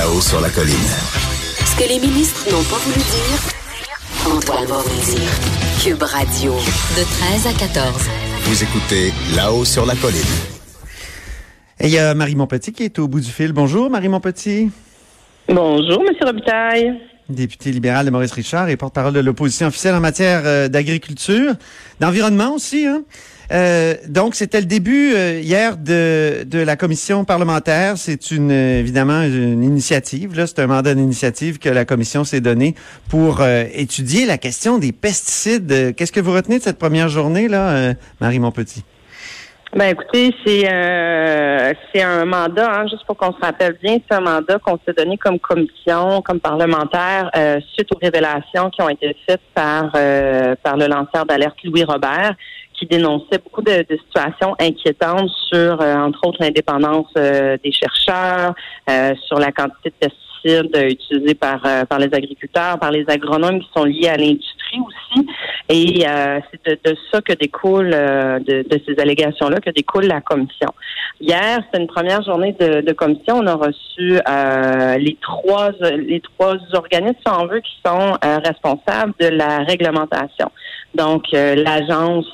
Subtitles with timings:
[0.00, 0.74] Là-haut sur la colline.
[1.66, 5.30] Ce que les ministres n'ont pas voulu dire, Antoine va vous dire.
[5.84, 8.08] Cube Radio, de 13 à 14.
[8.44, 10.22] Vous écoutez Là-haut sur la colline.
[11.80, 13.52] Et il y a Marie Montpetit qui est au bout du fil.
[13.52, 14.70] Bonjour, Marie Montpetit.
[15.46, 16.98] Bonjour, Monsieur Robitaille.
[17.34, 21.54] Députée libérale de Maurice Richard et porte-parole de l'opposition officielle en matière euh, d'agriculture,
[22.00, 22.86] d'environnement aussi.
[22.86, 23.02] Hein?
[23.52, 27.98] Euh, donc, c'était le début euh, hier de, de la commission parlementaire.
[27.98, 30.36] C'est une évidemment une initiative.
[30.36, 32.74] Là, c'est un mandat d'initiative que la commission s'est donné
[33.08, 35.94] pour étudier la question des pesticides.
[35.96, 38.84] Qu'est-ce que vous retenez de cette première journée là, Marie Montpetit?
[39.76, 44.16] Ben écoutez, c'est euh, c'est un mandat, hein, juste pour qu'on se rappelle bien, c'est
[44.16, 48.88] un mandat qu'on s'est donné comme commission, comme parlementaire, euh, suite aux révélations qui ont
[48.88, 52.34] été faites par euh, par le lanceur d'alerte Louis Robert,
[52.74, 58.54] qui dénonçait beaucoup de, de situations inquiétantes sur, entre autres, l'indépendance des chercheurs,
[59.26, 63.68] sur la quantité de pesticides utilisés par, euh, par les agriculteurs, par les agronomes qui
[63.76, 65.26] sont liés à l'industrie aussi.
[65.68, 70.20] Et euh, c'est de, ça que découle, euh, de, de, ces allégations-là, que découle la
[70.20, 70.68] commission.
[71.20, 73.36] Hier, c'était une première journée de, de commission.
[73.38, 74.20] On a reçu
[74.98, 80.50] les trois les trois organismes, si on qui sont responsables de la réglementation.
[80.94, 82.26] Donc, l'agence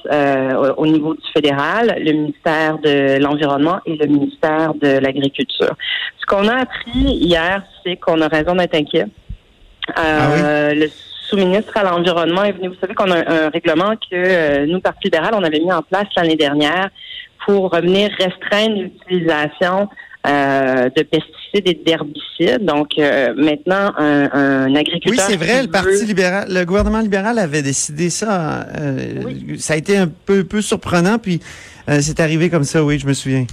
[0.76, 5.74] au niveau du fédéral, le ministère de l'Environnement et le ministère de l'Agriculture.
[6.18, 9.06] Ce qu'on a appris hier, c'est qu'on a raison d'être inquiet.
[9.98, 10.88] Euh, ah le
[11.28, 12.68] sous-ministre à l'Environnement est venu.
[12.68, 15.82] Vous savez qu'on a un, règlement que euh, nous, Parti libéral, on avait mis en
[15.82, 16.88] place l'année dernière
[17.44, 19.88] pour revenir restreindre l'utilisation
[20.26, 22.64] euh, de pesticides et d'herbicides.
[22.64, 22.96] Donc
[23.36, 25.26] maintenant, un, agriculteur.
[25.28, 25.62] Oui, c'est vrai.
[25.62, 28.66] Le Parti libéral, le gouvernement libéral avait décidé ça.
[29.58, 31.40] Ça a été un peu, peu surprenant, puis
[32.00, 32.82] c'est arrivé comme ça.
[32.82, 33.46] Oui, je me souviens.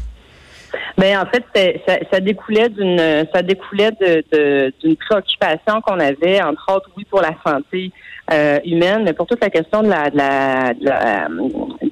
[0.97, 1.43] Ben, en fait,
[1.87, 7.21] ça, ça, découlait d'une ça découlait de, d'une préoccupation qu'on avait, entre autres, oui, pour
[7.21, 7.91] la santé
[8.31, 11.27] euh, humaine, mais pour toute la question de la, de la,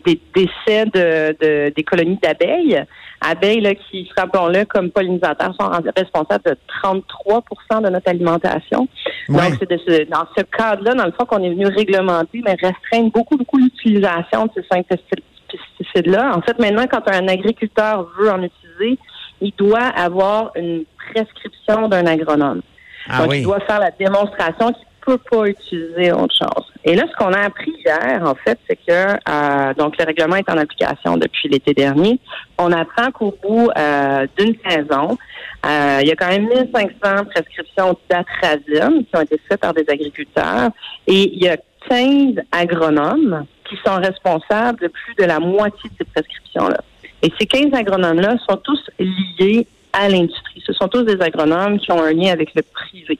[0.05, 2.83] des décès de, des colonies d'abeilles.
[3.21, 7.43] Abeilles là, qui, rappelons-le, comme pollinisateurs, sont responsables de 33
[7.81, 8.87] de notre alimentation.
[9.29, 12.55] Donc, c'est de ce, dans ce cadre-là, dans le fond, qu'on est venu réglementer, mais
[12.59, 16.31] restreindre beaucoup, beaucoup l'utilisation de ces cinq pesticides-là.
[16.35, 18.97] En fait, maintenant, quand un agriculteur veut en utiliser,
[19.39, 20.83] il doit avoir une
[21.13, 22.61] prescription d'un agronome.
[23.07, 26.71] Ah Donc, il doit faire la démonstration qu'il peut pas utiliser autre chose.
[26.83, 30.35] Et là, ce qu'on a appris hier, en fait, c'est que euh, donc le règlement
[30.35, 32.19] est en application depuis l'été dernier.
[32.57, 35.17] On apprend qu'au bout euh, d'une saison,
[35.65, 39.85] euh, il y a quand même 1500 prescriptions d'atrazine qui ont été faites par des
[39.87, 40.71] agriculteurs
[41.07, 41.57] et il y a
[41.89, 46.81] 15 agronomes qui sont responsables de plus de la moitié de ces prescriptions-là.
[47.21, 50.63] Et ces 15 agronomes-là sont tous liés à l'industrie.
[50.65, 53.19] Ce sont tous des agronomes qui ont un lien avec le privé.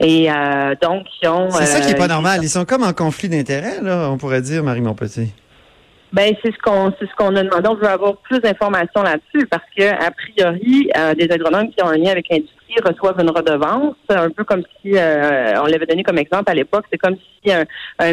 [0.00, 1.50] Et euh, donc, qui ont...
[1.50, 2.40] C'est ça qui n'est pas euh, normal.
[2.42, 5.32] Ils sont comme en conflit d'intérêts, là, on pourrait dire, Marie Montpetit.
[6.12, 7.68] Ben c'est ce qu'on c'est ce qu'on a demandé.
[7.68, 11.88] On veut avoir plus d'informations là-dessus parce que a priori, euh, des agronomes qui ont
[11.88, 16.18] un lien avec l'industrie reçoivent une redevance, un peu comme si on l'avait donné comme
[16.18, 16.84] exemple à l'époque.
[16.92, 17.64] C'est comme si un,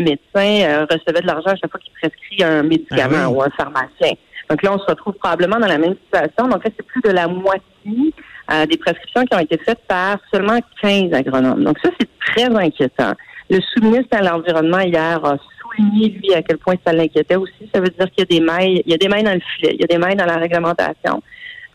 [0.02, 4.14] médecin recevait de l'argent à chaque fois qu'il prescrit un médicament ah ou un pharmacien.
[4.50, 6.48] Donc là, on se retrouve probablement dans la même situation.
[6.48, 8.14] Donc là, c'est plus de la moitié
[8.52, 11.64] euh, des prescriptions qui ont été faites par seulement 15 agronomes.
[11.64, 13.14] Donc ça, c'est très inquiétant.
[13.50, 17.70] Le sous-ministre à l'Environnement hier a souligné, lui, à quel point ça l'inquiétait aussi.
[17.74, 19.42] Ça veut dire qu'il y a des mailles, il y a des mailles dans le
[19.56, 21.22] filet, il y a des mailles dans la réglementation.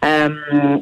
[0.04, 0.28] Euh,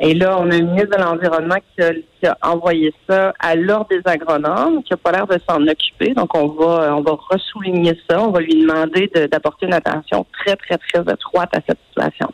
[0.01, 4.03] et là, on a un ministre de l'Environnement qui a, envoyé ça à l'ordre des
[4.05, 6.13] agronomes, qui n'a pas l'air de s'en occuper.
[6.13, 8.21] Donc, on va, on va ressouligner ça.
[8.21, 12.31] On va lui demander d'apporter une attention très, très, très étroite à cette situation.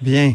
[0.00, 0.32] Bien.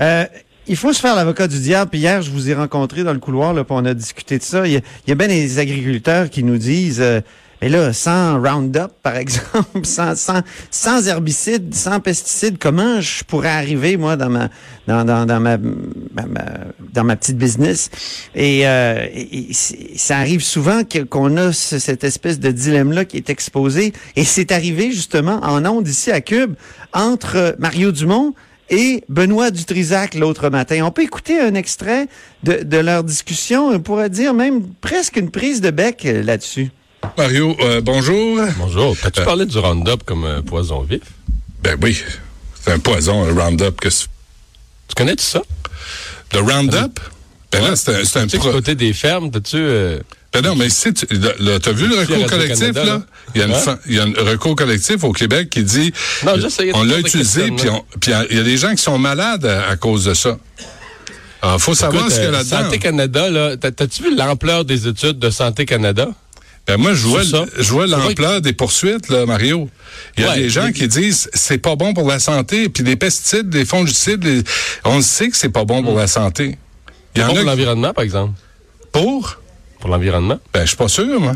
[0.00, 0.24] Euh,
[0.68, 1.90] il faut se faire l'avocat du diable.
[1.90, 4.42] Puis hier, je vous ai rencontré dans le couloir, là, puis on a discuté de
[4.42, 4.66] ça.
[4.66, 7.00] Il y a, bien des agriculteurs qui nous disent...
[7.00, 7.20] Euh,
[7.62, 13.48] mais là, sans Roundup, par exemple, sans, sans, sans herbicides, sans pesticides, comment je pourrais
[13.48, 14.50] arriver, moi, dans ma
[14.86, 17.90] dans, dans, dans ma, dans ma petite business?
[18.34, 19.06] Et, euh,
[19.96, 23.92] ça arrive souvent qu'on a cette espèce de dilemme-là qui est exposé.
[24.16, 26.54] Et c'est arrivé justement en ondes ici à Cube
[26.92, 28.34] entre Mario Dumont
[28.70, 30.82] et Benoît Dutrisac l'autre matin.
[30.84, 32.08] On peut écouter un extrait
[32.42, 36.70] de, de leur discussion, on pourrait dire même presque une prise de bec là-dessus.
[37.16, 38.40] Mario, euh, bonjour.
[38.58, 38.96] Bonjour.
[39.00, 41.02] T'as-tu euh, parlé du Roundup comme un poison vif?
[41.62, 42.02] Ben oui.
[42.60, 43.80] C'est un poison, le Roundup.
[43.80, 44.06] Que tu
[44.96, 45.42] connais -tu ça?
[46.32, 46.98] Le Roundup?
[47.52, 48.28] Ben là, c'est un...
[48.28, 49.56] Sais, côté des fermes, t'as-tu...
[50.42, 53.02] Ben non, mais si tu as vu le recours collectif, là?
[53.34, 53.78] Il, y a une, hein?
[53.86, 55.92] il y a un recours collectif au Québec qui dit
[56.24, 56.32] non,
[56.74, 57.68] on l'a utilisé, puis
[58.30, 60.38] il y a des gens qui sont malades à, cause de ça.
[61.42, 62.62] Il faut savoir ce qu'il y a euh, là-dedans.
[62.64, 66.08] Santé Canada, là, t'as- t'as-tu vu l'ampleur des études de Santé Canada?
[66.66, 69.70] Ben moi, je vois, je vois l'ampleur des poursuites, là, Mario.
[70.16, 72.82] Il y a Ouais, des gens qui disent c'est pas bon pour la santé, puis
[72.82, 74.42] les pesticides, les fongicides, les-
[74.84, 76.58] on sait que c'est pas bon pour la santé.
[77.14, 78.32] Il y en Bon a pour l'environnement, par exemple.
[78.92, 79.38] pour?
[79.86, 80.38] Pour l'environnement?
[80.52, 81.34] Ben, je suis pas sûr, moi.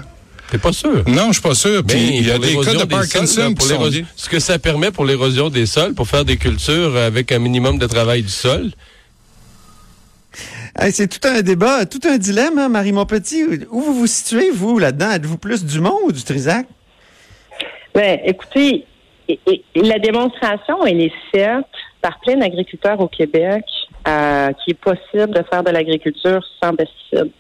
[0.51, 1.05] T'es pas sûr?
[1.07, 1.85] Non, je suis pas sûr.
[1.87, 3.91] Puis Mais il y a des cas l'érosion de des Parkinson sols, qui pour sont.
[4.17, 7.79] Ce que ça permet pour l'érosion des sols, pour faire des cultures avec un minimum
[7.79, 8.73] de travail du sol.
[10.77, 13.45] Hey, c'est tout un débat, tout un dilemme, hein, Marie Montpetit.
[13.71, 15.13] Où vous vous situez, vous, là-dedans?
[15.13, 16.67] Êtes-vous plus du Mont ou du Trisac?
[17.95, 18.85] Ben, écoutez,
[19.29, 21.65] et- et- la démonstration, elle est faite
[22.03, 23.63] par plein d'agriculteurs au Québec
[24.09, 27.31] euh, qu'il est possible de faire de l'agriculture sans pesticides.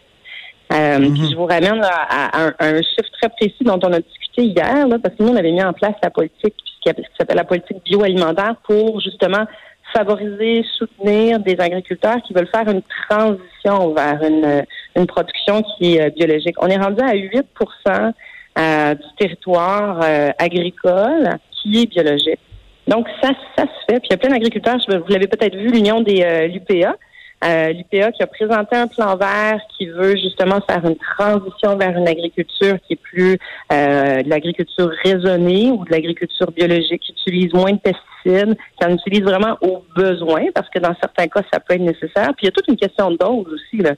[0.72, 3.92] Euh, puis je vous ramène là, à, un, à un chiffre très précis dont on
[3.92, 6.90] a discuté hier, là, parce que nous, on avait mis en place la politique qui
[7.18, 9.44] s'appelle la politique bioalimentaire pour justement
[9.92, 14.64] favoriser, soutenir des agriculteurs qui veulent faire une transition vers une,
[14.96, 16.54] une production qui est euh, biologique.
[16.62, 18.12] On est rendu à 8%
[18.58, 21.30] euh, du territoire euh, agricole
[21.60, 22.38] qui est biologique.
[22.86, 23.98] Donc, ça, ça se fait.
[24.00, 26.96] Puis il y a plein d'agriculteurs, je- vous l'avez peut-être vu, l'Union des euh, l'UPA.
[27.42, 31.96] Euh, L'UPA qui a présenté un plan vert qui veut justement faire une transition vers
[31.96, 33.38] une agriculture qui est plus
[33.72, 38.92] euh, de l'agriculture raisonnée ou de l'agriculture biologique qui utilise moins de pesticides, qui en
[38.94, 42.34] utilise vraiment au besoin, parce que dans certains cas, ça peut être nécessaire.
[42.36, 43.82] Puis il y a toute une question de dose aussi.
[43.82, 43.92] Là.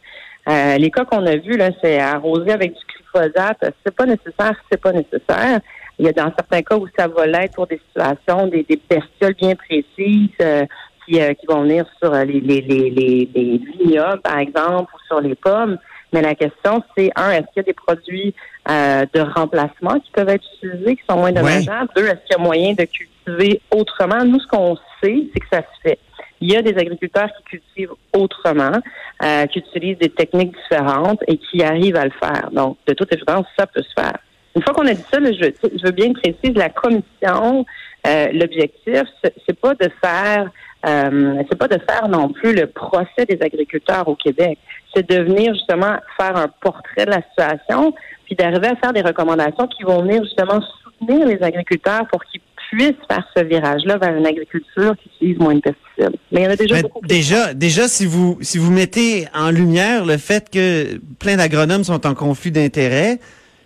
[0.49, 3.75] Euh, les cas qu'on a vus, c'est arroser avec du glyphosate.
[3.85, 5.61] C'est pas nécessaire, c'est pas nécessaire.
[5.99, 8.81] Il y a dans certains cas où ça va l'être pour des situations, des, des
[8.89, 10.65] bestioles bien précises euh,
[11.05, 14.93] qui, euh, qui vont venir sur euh, les, les, les, les, les vignobles, par exemple,
[14.95, 15.79] ou sur les pommes.
[16.13, 18.35] Mais la question, c'est un, est-ce qu'il y a des produits
[18.69, 21.89] euh, de remplacement qui peuvent être utilisés, qui sont moins dommageables?
[21.97, 24.23] Deux, est-ce qu'il y a moyen de cultiver autrement?
[24.25, 25.99] Nous, ce qu'on sait, c'est que ça se fait.
[26.43, 28.77] Il y a des agriculteurs qui cultivent autrement,
[29.25, 32.51] euh, qui utilisent des techniques différentes et qui arrivent à le faire.
[32.53, 34.19] Donc, de toute évidence, ça peut se faire.
[34.55, 37.65] Une fois qu'on a dit ça, là, je, je veux bien préciser la commission.
[38.07, 40.51] Euh, L'objectif, c'est pas de faire,
[40.87, 44.59] euh, c'est pas de faire non plus le procès des agriculteurs au Québec.
[44.95, 47.95] C'est de venir justement faire un portrait de la situation,
[48.25, 52.41] puis d'arriver à faire des recommandations qui vont venir justement soutenir les agriculteurs pour qu'ils
[52.71, 56.19] puissent faire ce virage-là vers une agriculture qui utilise moins de pesticides.
[56.33, 57.07] Mais il y en a déjà beaucoup.
[57.07, 62.07] déjà, déjà, si vous si vous mettez en lumière le fait que plein d'agronomes sont
[62.07, 63.19] en conflit d'intérêts,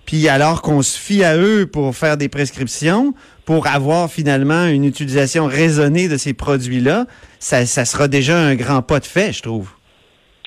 [0.06, 3.12] puis alors qu'on se fie à eux pour faire des prescriptions,
[3.44, 7.06] pour avoir finalement une utilisation raisonnée de ces produits-là,
[7.38, 9.70] ça, sera déjà un grand pas de fait, je trouve.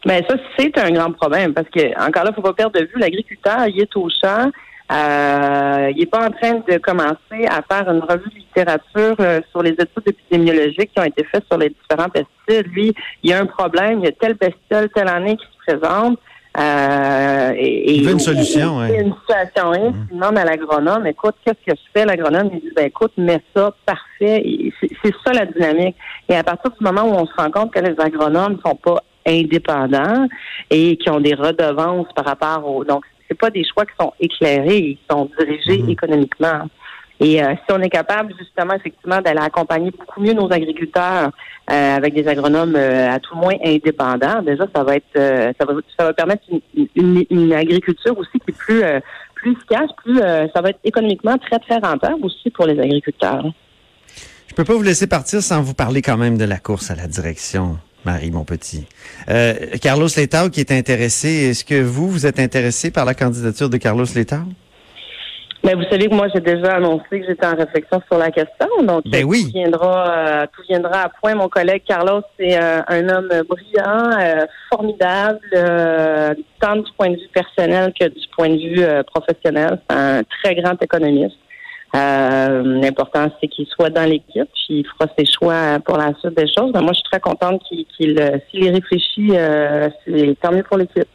[0.05, 2.99] Ben ça, c'est un grand problème parce que encore là, faut pas perdre de vue
[2.99, 4.49] l'agriculteur, il est au champ.
[4.91, 9.39] Euh, il n'est pas en train de commencer à faire une revue de littérature euh,
[9.51, 12.73] sur les études épidémiologiques qui ont été faites sur les différents pesticides.
[12.73, 15.75] Lui, il y a un problème, il y a telle bestiole telle année qui se
[15.75, 16.17] présente.
[16.57, 18.95] Euh, et, Il veut et- une solution, et- ouais.
[18.97, 19.73] et Une situation
[20.09, 22.05] il demande à l'agronome, écoute, qu'est-ce que je fais?
[22.05, 24.43] L'agronome, il dit, ben écoute, mets ça, parfait.
[24.81, 25.95] C'est ça la dynamique.
[26.27, 29.03] Et à partir du moment où on se rend compte que les agronomes sont pas
[29.27, 30.27] indépendants
[30.71, 32.83] et qui ont des redevances par rapport au...
[32.83, 36.61] Donc, c'est pas des choix qui sont éclairés, ils sont dirigés économiquement.
[37.21, 41.31] Et euh, si on est capable justement effectivement d'aller accompagner beaucoup mieux nos agriculteurs
[41.69, 45.51] euh, avec des agronomes euh, à tout le moins indépendants, déjà ça va être euh,
[45.59, 46.43] ça va ça va permettre
[46.75, 48.99] une, une- une agriculture aussi qui est plus euh,
[49.35, 53.43] plus efficace, plus euh, ça va être économiquement très très rentable aussi pour les agriculteurs.
[54.47, 56.95] Je peux pas vous laisser partir sans vous parler quand même de la course à
[56.95, 58.87] la direction, Marie, mon petit.
[59.81, 63.77] Carlos Letao qui est intéressé, est-ce que vous, vous êtes intéressé par la candidature de
[63.77, 64.39] Carlos Letao?
[65.63, 68.67] Mais vous savez que moi j'ai déjà annoncé que j'étais en réflexion sur la question,
[68.83, 69.45] donc Ben oui.
[69.45, 71.35] tout viendra euh, tout viendra à point.
[71.35, 75.39] Mon collègue Carlos c'est euh, un homme brillant, euh, formidable,
[76.61, 79.81] tant du point de vue personnel que du point de vue professionnel.
[79.89, 81.35] C'est un très grand économiste.
[81.93, 86.47] L'important c'est qu'il soit dans l'équipe, puis il fera ses choix pour la suite des
[86.47, 86.71] choses.
[86.73, 89.31] Mais moi je suis très contente qu'il qu'il, s'il y réfléchit,
[90.05, 91.07] c'est tant mieux pour l'équipe.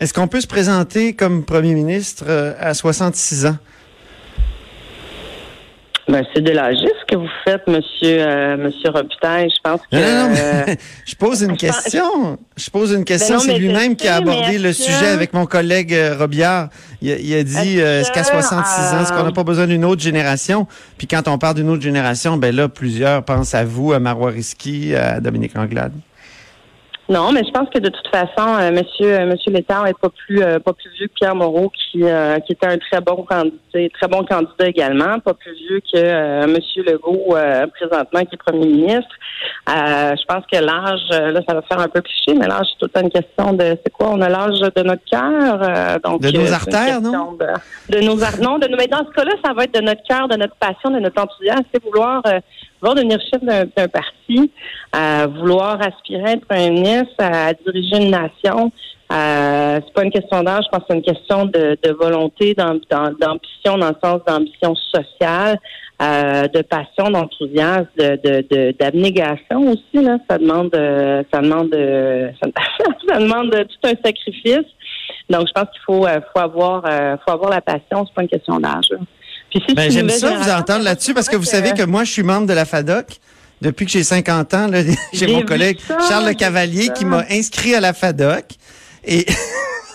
[0.00, 2.24] Est-ce qu'on peut se présenter comme premier ministre
[2.58, 3.56] à 66 ans?
[6.10, 9.48] Ben, c'est de l'âgisme que vous faites, monsieur, euh, monsieur Robitaille.
[9.48, 9.94] Je pense que.
[9.96, 10.76] Non, non, non, euh, mais
[11.06, 12.38] je pose une je pense- question.
[12.56, 13.36] Je pose une question.
[13.36, 16.68] Ben C'est lui-même qui a abordé le sujet avec mon collègue euh, Robillard.
[17.00, 19.28] Il a, il a dit, Est-ce euh, est-ce qu'à que, 66 ans, est-ce qu'on n'a
[19.28, 20.66] euh, pas besoin d'une autre génération?
[20.98, 24.30] Puis quand on parle d'une autre génération, ben là, plusieurs pensent à vous, à Marois
[24.30, 25.92] Risky, à Dominique Anglade.
[27.10, 30.10] Non, mais je pense que de toute façon, euh, Monsieur euh, Monsieur Létard est pas
[30.10, 33.24] plus euh, pas plus vieux que Pierre Moreau, qui euh, qui était un très bon
[33.24, 33.56] candidat,
[33.98, 38.38] très bon candidat également, pas plus vieux que euh, Monsieur Legault euh, présentement qui est
[38.38, 39.10] Premier ministre.
[39.68, 42.78] Euh, je pense que l'âge, là, ça va faire un peu cliché, mais l'âge c'est
[42.78, 44.10] tout le temps une question de c'est quoi?
[44.10, 47.32] On a l'âge de notre cœur, euh, donc De nos artères, non?
[47.32, 48.76] De, de nos ar- non, de nos.
[48.76, 51.20] Mais dans ce cas-là, ça va être de notre cœur, de notre passion, de notre
[51.20, 52.38] enthousiasme, c'est vouloir euh,
[52.80, 54.50] vouloir devenir chef d'un parti,
[54.92, 58.72] à vouloir aspirer à être premier ministre, à diriger une nation.
[59.12, 62.54] Euh, c'est pas une question d'âge, je pense que c'est une question de, de volonté,
[62.54, 65.58] d'am- d'am- d'ambition dans le sens d'ambition sociale,
[66.00, 70.04] euh, de passion, d'enthousiasme, de, de, de- d'abnégation aussi.
[70.04, 74.66] Là, ça demande, euh, ça demande, euh, ça, demande tout un sacrifice.
[75.28, 76.82] Donc, je pense qu'il faut, euh, faut avoir,
[77.26, 78.06] faut avoir la passion.
[78.06, 78.90] C'est pas une question d'âge.
[79.54, 79.56] Là.
[79.58, 82.12] Puis si Ben, j'aime ça vous entendre là-dessus parce que vous savez que moi, je
[82.12, 83.06] suis membre de la FADOC.
[83.62, 84.70] Depuis que j'ai 50 ans,
[85.12, 88.44] j'ai mon collègue ça, Charles Le Cavalier qui m'a inscrit à la FADOC.
[89.04, 89.26] Et,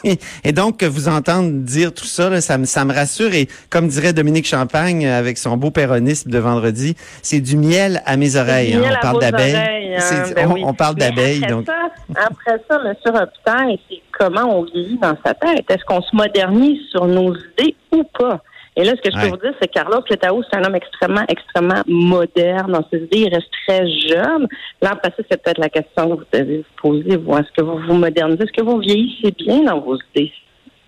[0.43, 3.33] et donc, que vous entendre dire tout ça, là, ça, me, ça me rassure.
[3.33, 8.17] Et comme dirait Dominique Champagne avec son beau péronisme de vendredi, c'est du miel à
[8.17, 8.75] mes oreilles.
[8.75, 8.81] hein.
[8.81, 9.55] Miel On à parle d'abeilles.
[9.55, 10.61] hein, ben on, oui.
[10.63, 11.43] on parle d'abeilles.
[11.43, 12.93] Après Donc, ça, après ça, M.
[13.05, 15.65] Robitaille, c'est comment on vieillit dans sa tête?
[15.69, 18.43] Est-ce qu'on se modernise sur nos idées ou pas?
[18.77, 19.23] Et là, ce que je Ouais.
[19.23, 22.97] peux vous dire, c'est que Carlos Letao, c'est un homme extrêmement, extrêmement moderne dans ses
[22.97, 23.19] idées.
[23.27, 24.47] Il reste très jeune.
[24.81, 27.15] Là, après ça, c'est peut-être la question que vous devez vous poser.
[27.17, 28.43] Vous, Est-ce que vous vous modernisez?
[28.43, 30.31] Est-ce que vous vieillissez bien dans vos idées?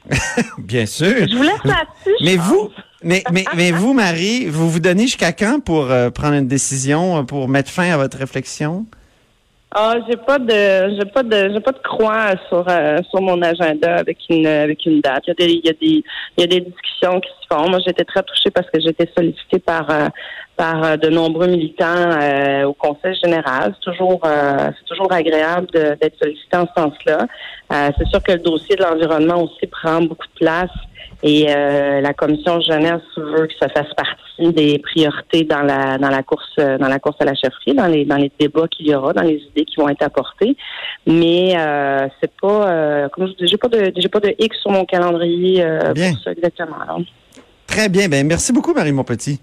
[0.59, 1.27] bien sûr.
[1.29, 2.15] Je vous laisse là-dessus.
[2.23, 2.69] Mais vous,
[3.03, 7.17] mais, mais, mais vous, Marie, vous vous donnez jusqu'à quand pour euh, prendre une décision,
[7.17, 8.85] euh, pour mettre fin à votre réflexion?
[9.71, 13.41] Ah, j'ai pas de, j'ai pas de, j'ai pas de croix sur euh, sur mon
[13.41, 15.23] agenda avec une avec une date.
[15.27, 16.03] Il y a des, il y a des,
[16.37, 17.69] il y a des discussions qui se font.
[17.69, 20.07] Moi, j'étais très touchée parce que été sollicitée par euh,
[20.57, 23.75] par euh, de nombreux militants euh, au Conseil général.
[23.75, 27.27] C'est toujours, euh, c'est toujours agréable d'être sollicité en ce sens-là.
[27.71, 30.71] Euh, c'est sûr que le dossier de l'environnement aussi prend beaucoup de place.
[31.23, 36.09] Et euh, la commission jeunesse veut que ça fasse partie des priorités dans la dans
[36.09, 38.87] la course euh, dans la course à la chefferie, dans les dans les débats qu'il
[38.87, 40.55] y aura, dans les idées qui vont être apportées.
[41.07, 44.57] Mais euh, c'est pas euh, comme je dis, j'ai pas de j'ai pas de X
[44.59, 46.77] sur mon calendrier euh, pour ça exactement.
[47.65, 48.07] Très bien.
[48.09, 49.39] Ben, merci beaucoup, Marie Montpetit.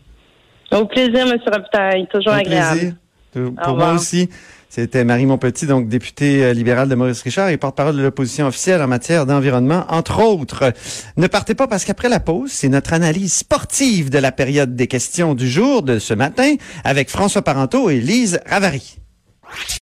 [0.74, 1.38] Au plaisir, M.
[1.46, 2.96] Robitaille, toujours Un agréable.
[3.32, 3.52] plaisir.
[3.62, 4.28] Pour moi aussi.
[4.68, 8.82] C'était Marie Montpetit, donc députée euh, libérale de Maurice Richard et porte-parole de l'opposition officielle
[8.82, 10.72] en matière d'environnement, entre autres.
[11.16, 14.88] Ne partez pas parce qu'après la pause, c'est notre analyse sportive de la période des
[14.88, 18.98] questions du jour de ce matin avec François Parenteau et Lise Ravary.